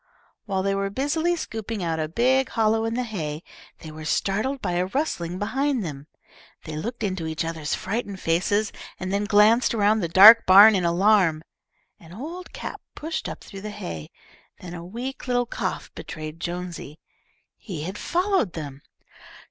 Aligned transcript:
While 0.47 0.63
they 0.63 0.73
were 0.73 0.89
busily 0.89 1.35
scooping 1.35 1.83
out 1.83 1.99
a 1.99 2.07
big 2.07 2.49
hollow 2.49 2.85
in 2.85 2.95
the 2.95 3.03
hay, 3.03 3.43
they 3.81 3.91
were 3.91 4.03
startled 4.03 4.59
by 4.59 4.71
a 4.71 4.87
rustling 4.87 5.37
behind 5.37 5.85
them. 5.85 6.07
They 6.63 6.75
looked 6.75 7.03
into 7.03 7.27
each 7.27 7.45
other's 7.45 7.75
frightened 7.75 8.19
faces, 8.19 8.73
and 8.99 9.13
then 9.13 9.25
glanced 9.25 9.75
around 9.75 9.99
the 9.99 10.07
dark 10.07 10.47
barn 10.47 10.73
in 10.73 10.85
alarm. 10.85 11.43
An 11.99 12.13
old 12.13 12.51
cap 12.51 12.81
pushed 12.95 13.29
up 13.29 13.43
through 13.43 13.61
the 13.61 13.69
hay. 13.69 14.09
Then 14.59 14.73
a 14.73 14.83
weak 14.83 15.27
little 15.27 15.45
cough 15.45 15.91
betrayed 15.93 16.39
Jonesy. 16.39 16.97
He 17.55 17.83
had 17.83 17.95
followed 17.99 18.53
them. 18.53 18.81